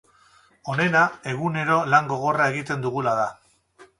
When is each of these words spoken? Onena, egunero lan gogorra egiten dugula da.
Onena, 0.75 1.01
egunero 1.33 1.77
lan 1.95 2.09
gogorra 2.13 2.49
egiten 2.53 2.83
dugula 2.87 3.17
da. 3.23 3.29